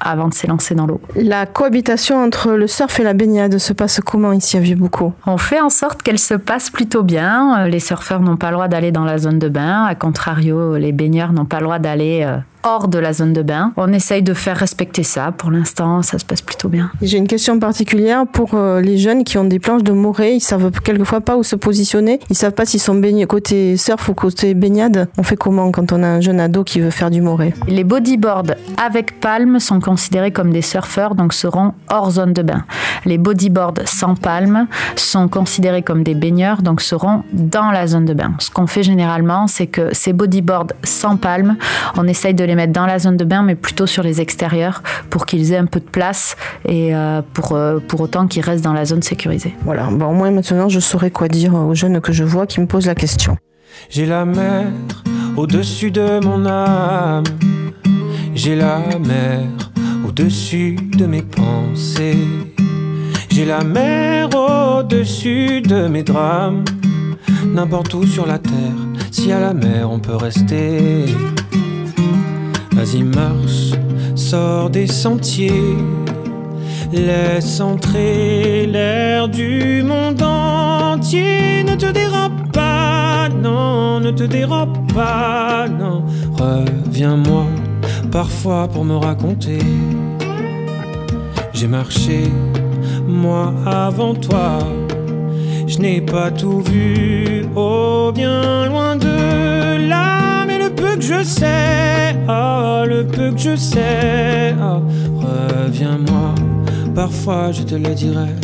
avant 0.00 0.28
de 0.28 0.34
s'élancer 0.34 0.74
dans 0.74 0.86
l'eau. 0.86 1.00
La 1.16 1.46
cohabitation 1.46 2.22
entre 2.22 2.52
le 2.52 2.66
surf 2.66 2.98
et 3.00 3.04
la 3.04 3.14
baignade 3.14 3.58
se 3.58 3.72
passe 3.72 4.00
comment 4.00 4.32
ici 4.32 4.56
à 4.56 4.60
Vieux-Boucau? 4.60 5.12
On 5.26 5.38
fait 5.38 5.60
en 5.60 5.70
sorte 5.70 6.02
qu'elle 6.02 6.18
se 6.18 6.34
passe 6.34 6.70
plutôt 6.70 7.02
bien. 7.02 7.66
Les 7.66 7.80
surfeurs 7.80 8.20
n'ont 8.20 8.36
pas 8.36 8.48
le 8.48 8.54
droit 8.54 8.68
d'aller 8.68 8.92
dans 8.92 9.04
la 9.04 9.18
zone 9.18 9.38
de 9.38 9.48
bain. 9.48 9.84
A 9.84 9.94
contrario, 9.94 10.76
les 10.76 10.92
baigneurs 10.92 11.32
n'ont 11.32 11.44
pas 11.44 11.58
le 11.58 11.64
droit 11.64 11.78
d'aller 11.78 12.22
euh, 12.24 12.38
hors 12.68 12.88
de 12.88 12.98
la 12.98 13.14
zone 13.14 13.32
de 13.32 13.42
bain. 13.42 13.72
On 13.76 13.92
essaye 13.94 14.22
de 14.22 14.34
faire 14.34 14.56
respecter 14.56 15.02
ça. 15.02 15.32
Pour 15.32 15.50
l'instant, 15.50 16.02
ça 16.02 16.18
se 16.18 16.24
passe 16.24 16.42
plutôt 16.42 16.68
bien. 16.68 16.90
J'ai 17.00 17.16
une 17.16 17.26
question 17.26 17.58
particulière 17.58 18.26
pour 18.26 18.50
euh, 18.52 18.82
les 18.82 18.98
jeunes 18.98 19.24
qui 19.24 19.38
ont 19.38 19.44
des 19.44 19.58
planches 19.58 19.82
de 19.82 19.92
morée. 19.92 20.34
Ils 20.34 20.40
savent 20.40 20.70
quelquefois 20.84 21.22
pas 21.22 21.36
où 21.38 21.42
se 21.42 21.56
positionner. 21.56 22.20
Ils 22.28 22.36
savent 22.36 22.52
pas 22.52 22.66
s'ils 22.66 22.80
sont 22.80 22.94
baignés 22.94 23.26
côté 23.26 23.78
surf 23.78 24.10
ou 24.10 24.14
côté 24.14 24.52
baignade. 24.52 25.08
On 25.16 25.22
fait 25.22 25.36
comment 25.36 25.70
quand 25.70 25.92
on 25.92 26.02
a 26.02 26.06
un 26.06 26.20
jeune 26.20 26.40
ado 26.40 26.62
qui 26.62 26.80
veut 26.80 26.90
faire 26.90 27.10
du 27.10 27.22
morée? 27.22 27.54
Les 27.68 27.84
bodyboards 27.84 28.54
avec 28.76 29.18
palme 29.18 29.60
sont 29.60 29.80
considérés 29.80 30.30
comme 30.30 30.52
des 30.52 30.62
surfeurs, 30.62 31.14
donc 31.14 31.32
seront 31.32 31.72
hors 31.88 32.10
zone 32.10 32.34
de 32.34 32.42
bain. 32.42 32.64
Les 33.06 33.16
bodyboards 33.16 33.86
sans 33.86 34.14
palme 34.14 34.66
sont 34.96 35.28
considérés 35.28 35.82
comme 35.82 36.02
des 36.02 36.14
baigneurs, 36.14 36.60
donc 36.60 36.82
seront 36.82 37.22
dans 37.32 37.70
la 37.70 37.86
zone 37.86 38.04
de 38.04 38.12
bain. 38.12 38.34
Ce 38.40 38.50
qu'on 38.50 38.66
fait 38.66 38.82
généralement, 38.82 39.46
c'est 39.46 39.68
que 39.68 39.94
ces 39.94 40.12
bodyboards 40.12 40.74
sans 40.84 41.16
palme, 41.16 41.56
on 41.96 42.06
essaye 42.06 42.34
de 42.34 42.44
les 42.44 42.57
mettre 42.58 42.72
dans 42.72 42.86
la 42.86 42.98
zone 42.98 43.16
de 43.16 43.24
bain, 43.24 43.42
mais 43.44 43.54
plutôt 43.54 43.86
sur 43.86 44.02
les 44.02 44.20
extérieurs 44.20 44.82
pour 45.10 45.26
qu'ils 45.26 45.52
aient 45.52 45.58
un 45.58 45.66
peu 45.66 45.78
de 45.78 45.88
place 45.98 46.36
et 46.66 46.92
euh, 46.92 47.22
pour, 47.34 47.52
euh, 47.52 47.78
pour 47.78 48.00
autant 48.00 48.26
qu'ils 48.26 48.42
restent 48.42 48.64
dans 48.64 48.72
la 48.72 48.84
zone 48.84 49.00
sécurisée. 49.02 49.54
Voilà, 49.64 49.84
bon, 49.84 50.06
au 50.06 50.12
moins 50.12 50.32
maintenant 50.32 50.68
je 50.68 50.80
saurais 50.80 51.12
quoi 51.12 51.28
dire 51.28 51.54
aux 51.54 51.74
jeunes 51.74 52.00
que 52.00 52.12
je 52.12 52.24
vois 52.24 52.46
qui 52.46 52.60
me 52.60 52.66
posent 52.66 52.86
la 52.86 52.96
question. 52.96 53.36
J'ai 53.90 54.06
la 54.06 54.24
mer 54.24 54.66
au-dessus 55.36 55.92
de 55.92 56.18
mon 56.24 56.44
âme. 56.46 57.22
J'ai 58.34 58.56
la 58.56 58.80
mer 59.06 59.44
au-dessus 60.04 60.74
de 60.96 61.06
mes 61.06 61.22
pensées. 61.22 62.26
J'ai 63.30 63.44
la 63.44 63.62
mer 63.62 64.30
au-dessus 64.34 65.60
de 65.60 65.86
mes 65.86 66.02
drames. 66.02 66.64
N'importe 67.46 67.94
où 67.94 68.04
sur 68.04 68.26
la 68.26 68.38
terre, 68.38 68.78
si 69.12 69.30
à 69.30 69.38
la 69.38 69.54
mer 69.54 69.88
on 69.92 70.00
peut 70.00 70.16
rester. 70.16 71.04
Vas-y, 72.78 73.02
marche, 73.02 73.72
sors 74.14 74.70
des 74.70 74.86
sentiers. 74.86 75.74
Laisse 76.92 77.58
entrer 77.60 78.68
l'air 78.68 79.28
du 79.28 79.82
monde 79.82 80.22
entier. 80.22 81.64
Ne 81.64 81.74
te 81.74 81.86
dérobe 81.86 82.52
pas, 82.52 83.28
non, 83.30 83.98
ne 83.98 84.12
te 84.12 84.22
dérobe 84.22 84.92
pas, 84.94 85.66
non. 85.68 86.04
Reviens-moi 86.38 87.46
parfois 88.12 88.68
pour 88.68 88.84
me 88.84 88.94
raconter. 88.94 89.58
J'ai 91.52 91.66
marché, 91.66 92.30
moi 93.08 93.52
avant 93.66 94.14
toi. 94.14 94.60
Je 95.66 95.78
n'ai 95.78 96.00
pas 96.00 96.30
tout 96.30 96.60
vu, 96.60 97.44
oh 97.56 98.12
bien 98.14 98.66
loin 98.66 98.94
de 98.94 99.88
là 99.88 100.17
je 101.08 101.22
sais, 101.22 102.14
oh, 102.28 102.84
le 102.86 103.02
peu 103.06 103.30
que 103.30 103.38
je 103.38 103.56
sais, 103.56 104.54
oh, 104.60 104.82
reviens-moi, 105.16 106.34
parfois 106.94 107.50
je 107.50 107.62
te 107.62 107.76
le 107.76 107.94
dirai. 107.94 108.34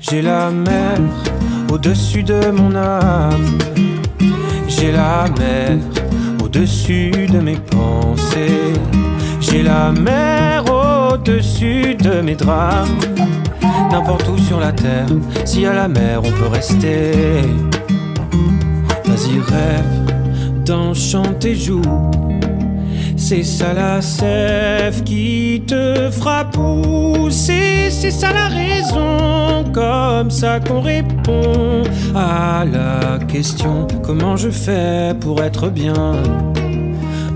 J'ai 0.00 0.22
la 0.22 0.50
mer 0.50 0.98
au-dessus 1.70 2.22
de 2.22 2.50
mon 2.50 2.74
âme, 2.74 3.58
j'ai 4.68 4.90
la 4.92 5.26
mer 5.38 5.76
au-dessus 6.42 7.26
de 7.30 7.40
mes 7.40 7.56
pensées, 7.56 8.72
j'ai 9.38 9.62
la 9.62 9.92
mer 9.92 10.64
au-dessus 10.64 11.94
de 11.94 12.22
mes 12.22 12.36
drames. 12.36 12.98
N'importe 13.90 14.26
où 14.28 14.38
sur 14.38 14.60
la 14.60 14.72
terre, 14.72 15.08
si 15.44 15.66
à 15.66 15.74
la 15.74 15.88
mer 15.88 16.22
on 16.24 16.30
peut 16.30 16.48
rester. 16.50 17.42
Vas-y, 19.04 19.38
rêve 19.40 20.15
et 21.44 21.54
joue. 21.54 21.82
C'est 23.16 23.44
ça 23.44 23.72
la 23.72 24.02
sève 24.02 25.04
qui 25.04 25.62
te 25.66 26.10
fera 26.10 26.44
pousser, 26.44 27.88
c'est 27.90 28.10
ça 28.10 28.32
la 28.32 28.48
raison, 28.48 29.64
comme 29.72 30.30
ça 30.30 30.58
qu'on 30.60 30.80
répond 30.80 31.82
à 32.14 32.64
la 32.64 33.18
question 33.26 33.86
comment 34.02 34.36
je 34.36 34.50
fais 34.50 35.14
pour 35.20 35.42
être 35.42 35.68
bien? 35.68 36.14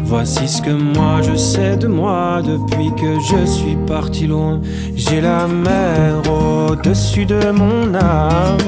Voici 0.04 0.48
ce 0.48 0.60
que 0.60 0.70
moi 0.70 1.20
je 1.22 1.36
sais 1.36 1.76
de 1.76 1.86
moi 1.86 2.42
depuis 2.44 2.90
que 3.00 3.20
je 3.20 3.46
suis 3.48 3.76
parti 3.86 4.26
loin. 4.26 4.60
J'ai 4.96 5.20
la 5.20 5.46
mer 5.46 6.20
au-dessus 6.28 7.26
de 7.26 7.52
mon 7.52 7.94
âme. 7.94 8.58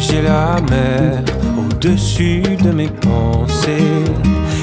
J'ai 0.00 0.20
la 0.20 0.56
mer 0.68 1.22
au-dessus 1.84 2.42
de 2.62 2.70
mes 2.70 2.86
pensées. 2.86 4.04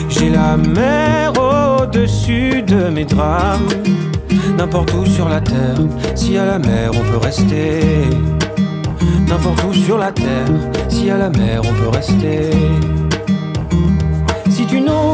J'ai 0.10 0.30
la 0.30 0.56
mer 0.56 1.34
au-dessus 1.34 2.64
de 2.64 2.90
mes 2.90 3.04
drames. 3.04 3.68
N'importe 4.58 4.94
où 4.94 5.06
sur 5.06 5.28
la 5.28 5.42
terre, 5.42 5.80
si 6.16 6.38
à 6.38 6.46
la 6.46 6.60
mer 6.60 6.92
on 6.94 7.12
peut 7.12 7.18
rester. 7.18 7.82
N'importe 9.28 9.64
où 9.70 9.74
sur 9.74 9.98
la 9.98 10.12
terre, 10.12 10.48
si 10.88 11.10
à 11.10 11.18
la 11.18 11.30
mer 11.30 11.62
on 11.64 11.74
peut 11.74 11.90
rester 11.90 12.52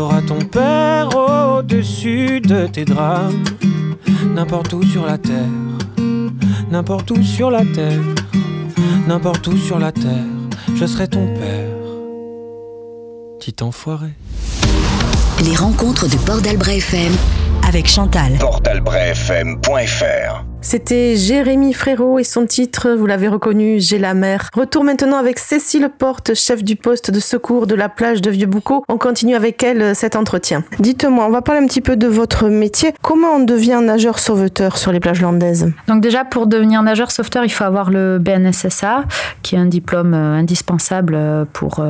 T'auras 0.00 0.22
ton 0.22 0.38
père 0.38 1.10
au-dessus 1.14 2.40
de 2.40 2.66
tes 2.66 2.86
drames, 2.86 3.44
n'importe 4.34 4.72
où 4.72 4.82
sur 4.82 5.04
la 5.04 5.18
terre, 5.18 5.44
n'importe 6.70 7.10
où 7.10 7.22
sur 7.22 7.50
la 7.50 7.66
terre, 7.66 8.00
n'importe 9.06 9.46
où 9.48 9.58
sur 9.58 9.78
la 9.78 9.92
terre, 9.92 10.24
je 10.74 10.86
serai 10.86 11.06
ton 11.06 11.26
père, 11.34 11.76
petit 13.40 13.62
enfoiré. 13.62 14.08
Les 15.44 15.54
rencontres 15.54 16.08
de 16.08 16.16
Port 16.16 16.40
d'Albret 16.40 16.78
FM 16.78 17.12
avec 17.68 17.86
Chantal. 17.86 18.38
Portalbrefm.fr 18.38 20.49
c'était 20.62 21.16
Jérémy 21.16 21.72
Frérot 21.72 22.18
et 22.18 22.24
son 22.24 22.44
titre, 22.44 22.90
vous 22.90 23.06
l'avez 23.06 23.28
reconnu, 23.28 23.80
J'ai 23.80 23.98
la 23.98 24.12
mer. 24.12 24.50
Retour 24.54 24.84
maintenant 24.84 25.16
avec 25.16 25.38
Cécile 25.38 25.88
Porte, 25.96 26.34
chef 26.34 26.62
du 26.62 26.76
poste 26.76 27.10
de 27.10 27.18
secours 27.18 27.66
de 27.66 27.74
la 27.74 27.88
plage 27.88 28.20
de 28.20 28.30
Vieux-Boucau. 28.30 28.84
On 28.88 28.98
continue 28.98 29.34
avec 29.34 29.62
elle 29.62 29.80
euh, 29.80 29.94
cet 29.94 30.16
entretien. 30.16 30.62
Dites-moi, 30.78 31.24
on 31.26 31.30
va 31.30 31.40
parler 31.40 31.62
un 31.62 31.66
petit 31.66 31.80
peu 31.80 31.96
de 31.96 32.06
votre 32.06 32.48
métier. 32.48 32.92
Comment 33.02 33.36
on 33.36 33.44
devient 33.44 33.80
nageur 33.82 34.18
sauveteur 34.18 34.76
sur 34.76 34.92
les 34.92 35.00
plages 35.00 35.22
landaises? 35.22 35.72
Donc 35.88 36.02
déjà, 36.02 36.24
pour 36.24 36.46
devenir 36.46 36.82
nageur 36.82 37.10
sauveteur, 37.10 37.44
il 37.44 37.50
faut 37.50 37.64
avoir 37.64 37.90
le 37.90 38.18
BNSSA, 38.18 39.04
qui 39.42 39.54
est 39.54 39.58
un 39.58 39.66
diplôme 39.66 40.12
euh, 40.12 40.34
indispensable 40.34 41.14
euh, 41.16 41.44
pour, 41.52 41.84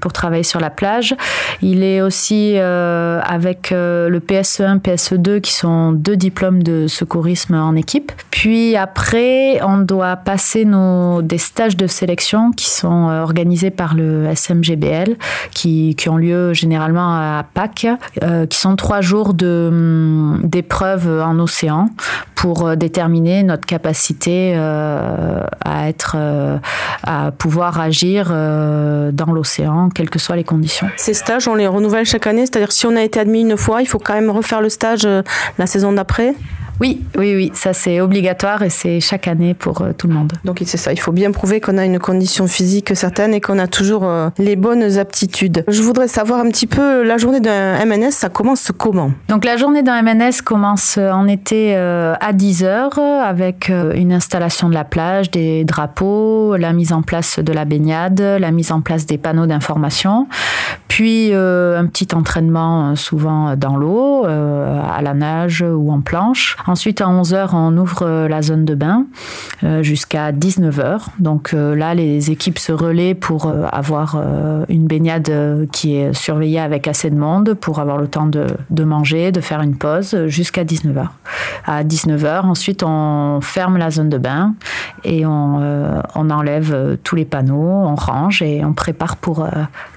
pour 0.00 0.12
travailler 0.12 0.42
sur 0.42 0.58
la 0.58 0.70
plage. 0.70 1.14
Il 1.62 1.82
est 1.84 2.02
aussi 2.02 2.56
avec 2.56 3.70
le 3.70 4.18
PSE1, 4.18 4.80
PSE2, 4.80 5.40
qui 5.40 5.52
sont 5.52 5.92
deux 5.92 6.16
diplômes 6.16 6.62
de 6.62 6.86
secourisme 6.86 7.54
en 7.54 7.76
équipe. 7.76 7.99
Puis 8.30 8.74
après, 8.74 9.60
on 9.62 9.78
doit 9.78 10.16
passer 10.16 10.64
nos, 10.64 11.20
des 11.20 11.36
stages 11.36 11.76
de 11.76 11.86
sélection 11.86 12.52
qui 12.52 12.70
sont 12.70 13.10
euh, 13.10 13.22
organisés 13.22 13.70
par 13.70 13.94
le 13.94 14.34
SMGBL, 14.34 15.16
qui, 15.52 15.94
qui 15.94 16.08
ont 16.08 16.16
lieu 16.16 16.54
généralement 16.54 17.12
à 17.12 17.44
Pâques, 17.52 17.86
euh, 18.22 18.46
qui 18.46 18.58
sont 18.58 18.76
trois 18.76 19.02
jours 19.02 19.34
hum, 19.42 20.40
d'épreuves 20.42 21.22
en 21.22 21.38
océan 21.38 21.90
pour 22.34 22.66
euh, 22.66 22.76
déterminer 22.76 23.42
notre 23.42 23.66
capacité 23.66 24.54
à 24.54 25.88
être, 25.88 26.16
à 27.02 27.30
pouvoir 27.32 27.78
agir 27.78 28.28
dans 28.30 29.32
l'océan, 29.32 29.90
quelles 29.90 30.08
que 30.08 30.18
soient 30.18 30.36
les 30.36 30.44
conditions. 30.44 30.88
Ces 30.96 31.14
stages, 31.14 31.46
on 31.48 31.54
les 31.54 31.66
renouvelle 31.66 32.06
chaque 32.06 32.26
année, 32.26 32.46
c'est-à-dire 32.46 32.72
si 32.72 32.86
on 32.86 32.96
a 32.96 33.02
été 33.02 33.20
admis 33.20 33.42
une 33.42 33.56
fois, 33.56 33.82
il 33.82 33.86
faut 33.86 33.98
quand 33.98 34.14
même 34.14 34.30
refaire 34.30 34.62
le 34.62 34.70
stage 34.70 35.06
la 35.58 35.66
saison 35.66 35.92
d'après? 35.92 36.34
Oui, 36.80 37.02
oui, 37.18 37.34
oui, 37.36 37.50
ça 37.52 37.74
c'est 37.74 38.00
obligatoire 38.00 38.62
et 38.62 38.70
c'est 38.70 39.00
chaque 39.00 39.28
année 39.28 39.52
pour 39.52 39.82
euh, 39.82 39.92
tout 39.92 40.06
le 40.06 40.14
monde. 40.14 40.32
Donc 40.44 40.62
c'est 40.64 40.78
ça, 40.78 40.92
il 40.92 40.98
faut 40.98 41.12
bien 41.12 41.30
prouver 41.30 41.60
qu'on 41.60 41.76
a 41.76 41.84
une 41.84 41.98
condition 41.98 42.46
physique 42.46 42.96
certaine 42.96 43.34
et 43.34 43.40
qu'on 43.42 43.58
a 43.58 43.66
toujours 43.66 44.04
euh, 44.04 44.30
les 44.38 44.56
bonnes 44.56 44.98
aptitudes. 44.98 45.62
Je 45.68 45.82
voudrais 45.82 46.08
savoir 46.08 46.40
un 46.40 46.48
petit 46.48 46.66
peu 46.66 47.02
la 47.02 47.18
journée 47.18 47.40
d'un 47.40 47.84
MNS, 47.84 48.12
ça 48.12 48.30
commence 48.30 48.72
comment? 48.76 49.12
Donc 49.28 49.44
la 49.44 49.58
journée 49.58 49.82
d'un 49.82 50.00
MNS 50.00 50.40
commence 50.42 50.96
en 50.96 51.28
été 51.28 51.76
euh, 51.76 52.14
à 52.18 52.32
10h 52.32 52.98
avec 52.98 53.70
une 53.94 54.12
installation 54.14 54.70
de 54.70 54.74
la 54.74 54.84
plage, 54.84 55.30
des 55.30 55.64
drapeaux, 55.64 56.56
la 56.56 56.72
mise 56.72 56.94
en 56.94 57.02
place 57.02 57.38
de 57.38 57.52
la 57.52 57.66
baignade, 57.66 58.20
la 58.20 58.50
mise 58.52 58.72
en 58.72 58.80
place 58.80 59.04
des 59.04 59.18
panneaux 59.18 59.46
d'information, 59.46 60.28
puis 60.88 61.32
un 61.34 61.86
petit 61.86 62.08
entraînement 62.14 62.96
souvent 62.96 63.54
dans 63.56 63.76
l'eau, 63.76 64.24
à 65.00 65.02
la 65.02 65.14
nage 65.14 65.62
ou 65.62 65.90
en 65.90 66.00
planche. 66.02 66.58
Ensuite, 66.66 67.00
à 67.00 67.06
11h, 67.06 67.50
on 67.54 67.74
ouvre 67.78 68.02
euh, 68.02 68.28
la 68.28 68.42
zone 68.42 68.66
de 68.66 68.74
bain 68.74 69.06
euh, 69.64 69.82
jusqu'à 69.82 70.30
19h. 70.30 71.06
Donc 71.18 71.54
euh, 71.54 71.74
là, 71.74 71.94
les 71.94 72.30
équipes 72.30 72.58
se 72.58 72.70
relaient 72.70 73.14
pour 73.14 73.50
avoir 73.72 74.22
une 74.68 74.86
baignade 74.86 75.68
qui 75.72 75.96
est 75.96 76.12
surveillée 76.12 76.60
avec 76.60 76.86
assez 76.86 77.10
de 77.10 77.16
monde, 77.16 77.54
pour 77.54 77.78
avoir 77.78 77.96
le 77.96 78.08
temps 78.08 78.26
de, 78.26 78.84
manger, 78.84 79.32
de 79.32 79.40
faire 79.40 79.62
une 79.62 79.76
pause 79.76 80.26
jusqu'à 80.26 80.64
19h. 80.64 81.06
À 81.66 81.82
19h, 81.82 82.42
ensuite, 82.42 82.82
on 82.82 83.40
ferme 83.40 83.78
la 83.78 83.90
zone 83.90 84.08
de 84.08 84.18
bain 84.18 84.54
et 85.04 85.24
on 85.24 85.60
enlève 86.14 86.98
tous 87.02 87.16
les 87.16 87.24
panneaux, 87.24 87.84
on 87.86 87.94
range 87.94 88.42
et 88.42 88.64
on 88.64 88.72
prépare 88.72 89.16
pour 89.16 89.46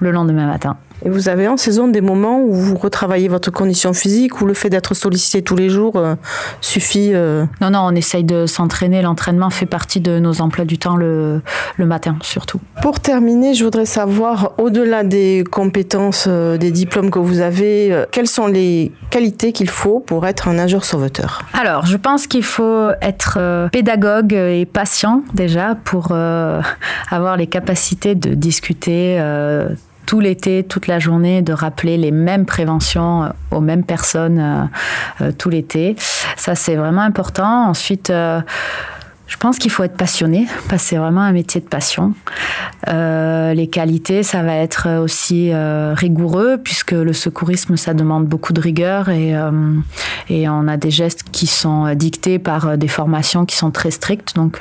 le 0.00 0.10
lendemain 0.10 0.46
matin. 0.46 0.76
Et 1.04 1.10
vous 1.10 1.28
avez 1.28 1.48
en 1.48 1.56
saison 1.56 1.88
des 1.88 2.00
moments 2.00 2.40
où 2.40 2.52
vous 2.52 2.76
retravaillez 2.76 3.28
votre 3.28 3.50
condition 3.50 3.92
physique, 3.92 4.40
ou 4.40 4.46
le 4.46 4.54
fait 4.54 4.70
d'être 4.70 4.94
sollicité 4.94 5.42
tous 5.42 5.56
les 5.56 5.68
jours 5.68 5.96
euh, 5.96 6.14
suffit 6.60 7.10
euh 7.12 7.44
Non, 7.60 7.70
non, 7.70 7.80
on 7.82 7.94
essaye 7.94 8.24
de 8.24 8.46
s'entraîner. 8.46 9.02
L'entraînement 9.02 9.50
fait 9.50 9.66
partie 9.66 10.00
de 10.00 10.18
nos 10.18 10.40
emplois 10.40 10.64
du 10.64 10.78
temps 10.78 10.96
le, 10.96 11.42
le, 11.76 11.86
matin, 11.86 12.16
surtout. 12.22 12.60
Pour 12.80 13.00
terminer, 13.00 13.54
je 13.54 13.64
voudrais 13.64 13.86
savoir, 13.86 14.52
au-delà 14.58 15.04
des 15.04 15.44
compétences, 15.50 16.26
euh, 16.28 16.56
des 16.56 16.70
diplômes 16.70 17.10
que 17.10 17.18
vous 17.18 17.40
avez, 17.40 18.04
quelles 18.10 18.28
sont 18.28 18.46
les 18.46 18.92
qualités 19.10 19.52
qu'il 19.52 19.68
faut 19.68 20.00
pour 20.00 20.26
être 20.26 20.48
un 20.48 20.54
nageur 20.54 20.84
sauveteur? 20.84 21.42
Alors, 21.52 21.86
je 21.86 21.96
pense 21.96 22.26
qu'il 22.26 22.44
faut 22.44 22.90
être 23.02 23.68
pédagogue 23.70 24.32
et 24.32 24.66
patient 24.66 25.22
déjà 25.34 25.76
pour 25.84 26.12
avoir 27.10 27.36
les 27.36 27.46
capacités 27.46 28.14
de 28.14 28.34
discuter 28.34 29.18
tout 30.06 30.20
l'été, 30.20 30.64
toute 30.64 30.86
la 30.86 30.98
journée, 30.98 31.42
de 31.42 31.52
rappeler 31.52 31.96
les 31.96 32.10
mêmes 32.10 32.46
préventions 32.46 33.24
euh, 33.24 33.28
aux 33.50 33.60
mêmes 33.60 33.84
personnes 33.84 34.38
euh, 34.38 35.24
euh, 35.24 35.32
tout 35.36 35.50
l'été. 35.50 35.96
Ça, 36.36 36.54
c'est 36.54 36.76
vraiment 36.76 37.02
important. 37.02 37.68
Ensuite, 37.68 38.12
je 39.26 39.38
pense 39.38 39.58
qu'il 39.58 39.70
faut 39.70 39.82
être 39.82 39.96
passionné, 39.96 40.46
parce 40.68 40.82
que 40.82 40.88
c'est 40.90 40.96
vraiment 40.96 41.22
un 41.22 41.32
métier 41.32 41.60
de 41.60 41.66
passion. 41.66 42.12
Euh, 42.88 43.54
les 43.54 43.68
qualités, 43.68 44.22
ça 44.22 44.42
va 44.42 44.54
être 44.56 45.00
aussi 45.00 45.50
euh, 45.50 45.94
rigoureux, 45.94 46.58
puisque 46.62 46.92
le 46.92 47.12
secourisme, 47.14 47.76
ça 47.76 47.94
demande 47.94 48.26
beaucoup 48.26 48.52
de 48.52 48.60
rigueur 48.60 49.08
et, 49.08 49.34
euh, 49.34 49.50
on 50.30 50.68
a 50.68 50.76
des 50.76 50.90
gestes 50.90 51.24
qui 51.32 51.46
sont 51.46 51.94
dictés 51.94 52.38
par 52.38 52.76
des 52.76 52.88
formations 52.88 53.46
qui 53.46 53.56
sont 53.56 53.70
très 53.70 53.90
strictes, 53.90 54.34
donc 54.36 54.60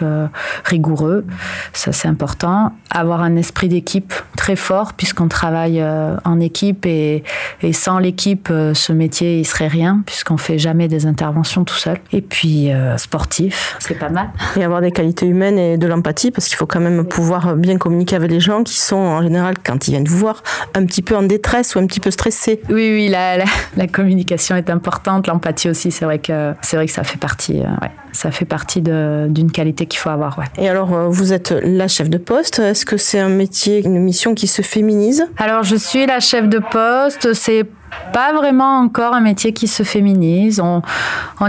rigoureux, 0.65 1.25
ça 1.73 1.91
c'est 1.91 2.07
important. 2.07 2.73
Avoir 2.89 3.21
un 3.21 3.35
esprit 3.35 3.69
d'équipe 3.69 4.13
très 4.35 4.55
fort, 4.55 4.93
puisqu'on 4.93 5.27
travaille 5.27 5.83
en 6.23 6.39
équipe 6.39 6.85
et, 6.85 7.23
et 7.61 7.73
sans 7.73 7.99
l'équipe, 7.99 8.49
ce 8.73 8.93
métier, 8.93 9.39
il 9.39 9.45
serait 9.45 9.67
rien, 9.67 10.03
puisqu'on 10.05 10.37
fait 10.37 10.57
jamais 10.57 10.87
des 10.87 11.05
interventions 11.05 11.63
tout 11.63 11.75
seul. 11.75 11.97
Et 12.11 12.21
puis 12.21 12.69
sportif, 12.97 13.75
c'est 13.79 13.99
pas 13.99 14.09
mal 14.09 14.29
et 14.57 14.63
avoir 14.63 14.81
des 14.81 14.91
qualités 14.91 15.25
humaines 15.25 15.57
et 15.57 15.77
de 15.77 15.87
l'empathie 15.87 16.31
parce 16.31 16.47
qu'il 16.47 16.55
faut 16.55 16.65
quand 16.65 16.79
même 16.79 17.05
pouvoir 17.05 17.55
bien 17.55 17.77
communiquer 17.77 18.15
avec 18.15 18.31
les 18.31 18.39
gens 18.39 18.63
qui 18.63 18.79
sont 18.79 18.95
en 18.95 19.21
général, 19.21 19.55
quand 19.63 19.87
ils 19.87 19.91
viennent 19.91 20.07
vous 20.07 20.17
voir, 20.17 20.43
un 20.73 20.85
petit 20.85 21.01
peu 21.01 21.15
en 21.15 21.23
détresse 21.23 21.75
ou 21.75 21.79
un 21.79 21.85
petit 21.85 21.99
peu 21.99 22.11
stressés. 22.11 22.61
Oui, 22.69 22.91
oui, 22.93 23.07
la, 23.09 23.37
la, 23.37 23.87
communication 23.87 24.55
est 24.55 24.69
importante, 24.69 25.27
l'empathie 25.27 25.69
aussi, 25.69 25.91
c'est 25.91 26.05
vrai 26.05 26.19
que 26.19 26.53
c'est 26.61 26.77
vrai 26.77 26.85
que 26.87 26.91
ça 26.91 27.03
fait 27.03 27.19
partie, 27.19 27.59
euh, 27.59 27.65
ouais, 27.81 27.91
ça 28.11 28.31
fait 28.31 28.45
partie 28.45 28.81
d'une 28.81 29.51
qualité 29.51 29.85
qu'il 29.85 29.99
faut 29.99 30.09
avoir. 30.09 30.37
Ouais. 30.37 30.45
Et 30.57 30.69
alors, 30.69 30.93
euh, 30.93 31.07
vous 31.07 31.33
êtes 31.33 31.51
la 31.51 31.87
chef 31.87 32.09
de 32.09 32.17
poste. 32.17 32.59
Est-ce 32.59 32.85
que 32.85 32.97
c'est 32.97 33.19
un 33.19 33.29
métier, 33.29 33.83
une 33.85 33.99
mission 33.99 34.33
qui 34.33 34.47
se 34.47 34.61
féminise? 34.61 35.25
Alors, 35.37 35.63
je 35.63 35.75
suis 35.75 36.05
la 36.05 36.19
chef 36.19 36.47
de 36.47 36.59
poste. 36.59 37.33
C'est 37.33 37.65
pas 38.13 38.33
vraiment 38.33 38.79
encore 38.79 39.13
un 39.13 39.21
métier 39.21 39.53
qui 39.53 39.67
se 39.67 39.83
féminise. 39.83 40.61
On, 40.61 40.81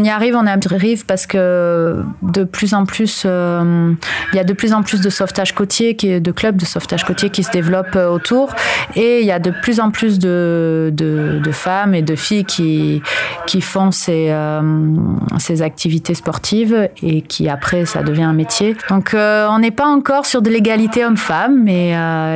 y 0.03 0.09
arrive, 0.09 0.35
on 0.37 0.47
y 0.47 0.49
arrive 0.49 1.05
parce 1.07 1.27
que 1.27 2.03
de 2.23 2.45
plus 2.45 2.75
en 2.75 2.87
plus, 2.87 3.25
euh, 3.27 3.93
il 4.33 4.37
y 4.37 4.39
a 4.39 4.45
de 4.45 4.53
plus 4.53 4.73
en 4.73 4.83
plus 4.83 5.01
de 5.01 5.11
sauvetage 5.11 5.55
côtier, 5.55 5.95
qui, 5.95 6.21
de 6.21 6.33
clubs 6.33 6.57
de 6.57 6.65
sauvetage 6.65 7.05
côtier 7.05 7.31
qui 7.31 7.43
se 7.43 7.51
développent 7.51 7.97
euh, 7.97 8.09
autour, 8.09 8.51
et 8.97 9.21
il 9.21 9.27
y 9.27 9.33
a 9.33 9.39
de 9.39 9.51
plus 9.51 9.81
en 9.81 9.91
plus 9.91 10.19
de 10.19 10.91
femmes 11.53 11.95
et 11.95 12.03
de 12.03 12.17
filles 12.17 12.45
qui, 12.45 13.03
qui 13.47 13.61
font 13.61 13.91
ces, 13.91 14.29
euh, 14.31 14.61
ces 15.39 15.63
activités 15.63 16.15
sportives 16.15 16.89
et 17.03 17.23
qui 17.23 17.49
après 17.49 17.85
ça 17.85 18.03
devient 18.03 18.25
un 18.25 18.33
métier. 18.33 18.77
Donc 18.89 19.15
on 19.15 19.59
n'est 19.59 19.71
pas 19.71 19.87
encore 19.87 20.27
sur 20.27 20.43
de 20.43 20.51
l'égalité 20.51 21.05
homme-femme, 21.05 21.63
mais 21.63 21.91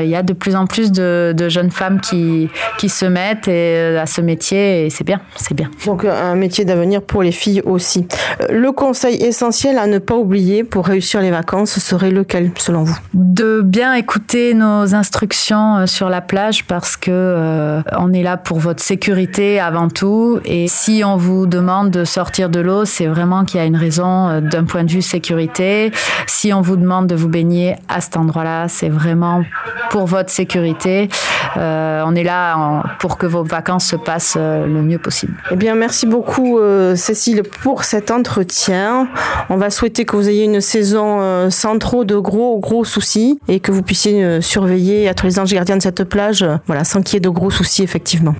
il 0.04 0.10
y 0.10 0.16
a 0.16 0.22
de 0.22 0.32
plus 0.32 0.54
en 0.54 0.66
plus 0.66 0.92
de, 0.92 1.34
de 1.36 1.48
jeunes 1.48 1.70
femmes 1.70 2.00
qui, 2.00 2.48
qui 2.78 2.88
se 2.88 3.06
mettent 3.06 3.48
et 3.48 3.97
à 3.98 4.06
ce 4.06 4.20
métier 4.20 4.86
et 4.86 4.90
c'est 4.90 5.04
bien, 5.04 5.20
c'est 5.36 5.54
bien. 5.54 5.70
Donc 5.86 6.04
un 6.04 6.34
métier 6.34 6.64
d'avenir 6.64 7.02
pour 7.02 7.22
les 7.22 7.32
filles 7.32 7.62
aussi. 7.64 8.06
Le 8.48 8.72
conseil 8.72 9.22
essentiel 9.22 9.78
à 9.78 9.86
ne 9.86 9.98
pas 9.98 10.16
oublier 10.16 10.64
pour 10.64 10.86
réussir 10.86 11.20
les 11.20 11.30
vacances 11.30 11.78
serait 11.78 12.10
lequel 12.10 12.50
selon 12.58 12.84
vous? 12.84 12.96
De 13.14 13.60
bien 13.62 13.94
écouter 13.94 14.54
nos 14.54 14.94
instructions 14.94 15.86
sur 15.86 16.08
la 16.08 16.20
plage 16.20 16.64
parce 16.64 16.96
que 16.96 17.80
on 17.98 18.12
est 18.12 18.22
là 18.22 18.36
pour 18.36 18.58
votre 18.58 18.82
sécurité 18.82 19.60
avant 19.60 19.88
tout 19.88 20.40
et 20.44 20.68
si 20.68 21.02
on 21.04 21.16
vous 21.16 21.46
demande 21.46 21.90
de 21.90 22.04
sortir 22.04 22.48
de 22.48 22.60
l'eau, 22.60 22.84
c'est 22.84 23.06
vraiment 23.06 23.44
qu'il 23.44 23.60
y 23.60 23.62
a 23.62 23.66
une 23.66 23.76
raison 23.76 24.40
d'un 24.40 24.64
point 24.64 24.84
de 24.84 24.90
vue 24.90 25.02
sécurité. 25.02 25.92
Si 26.26 26.52
on 26.52 26.60
vous 26.60 26.76
demande 26.76 27.06
de 27.06 27.14
vous 27.14 27.28
baigner 27.28 27.76
à 27.88 28.00
cet 28.00 28.16
endroit-là, 28.16 28.68
c'est 28.68 28.88
vraiment 28.88 29.42
pour 29.90 30.06
votre 30.06 30.30
sécurité. 30.30 31.08
Euh, 31.56 32.02
on 32.04 32.14
est 32.14 32.22
là 32.22 32.82
pour 32.98 33.18
que 33.18 33.26
vos 33.26 33.42
vacances 33.42 33.77
se 33.78 33.96
passent 33.96 34.36
euh, 34.38 34.66
le 34.66 34.82
mieux 34.82 34.98
possible. 34.98 35.34
Eh 35.50 35.56
bien, 35.56 35.74
merci 35.74 36.06
beaucoup 36.06 36.58
euh, 36.58 36.96
Cécile 36.96 37.42
pour 37.42 37.84
cet 37.84 38.10
entretien. 38.10 39.08
On 39.50 39.56
va 39.56 39.70
souhaiter 39.70 40.04
que 40.04 40.16
vous 40.16 40.28
ayez 40.28 40.44
une 40.44 40.60
saison 40.60 41.48
sans 41.50 41.78
trop 41.78 42.04
de 42.04 42.16
gros 42.16 42.58
gros 42.58 42.84
soucis 42.84 43.38
et 43.48 43.60
que 43.60 43.72
vous 43.72 43.82
puissiez 43.82 44.40
surveiller 44.40 45.04
être 45.04 45.24
les 45.24 45.38
anges 45.38 45.52
gardiens 45.52 45.76
de 45.76 45.82
cette 45.82 46.04
plage, 46.04 46.44
voilà, 46.66 46.84
sans 46.84 47.02
qu'il 47.02 47.14
y 47.14 47.16
ait 47.18 47.20
de 47.20 47.28
gros 47.28 47.50
soucis 47.50 47.82
effectivement. 47.82 48.34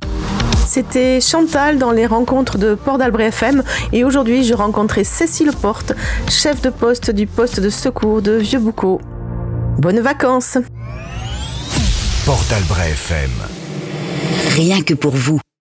C'était 0.67 1.19
Chantal 1.19 1.79
dans 1.79 1.91
les 1.91 2.05
rencontres 2.05 2.59
de 2.59 2.75
Port 2.75 2.99
d'Albret 2.99 3.29
FM 3.29 3.63
et 3.91 4.03
aujourd'hui 4.03 4.43
je 4.43 4.53
rencontrais 4.53 5.03
Cécile 5.03 5.51
Porte, 5.59 5.93
chef 6.29 6.61
de 6.61 6.69
poste 6.69 7.09
du 7.09 7.25
poste 7.25 7.59
de 7.59 7.69
secours 7.69 8.21
de 8.21 8.33
Vieux-Boucau. 8.33 9.01
Bonnes 9.79 10.01
vacances 10.01 10.59
Port 12.23 12.45
d'Albret 12.51 12.91
FM. 12.91 13.68
Rien 14.55 14.81
que 14.81 14.93
pour 14.93 15.15
vous. 15.15 15.39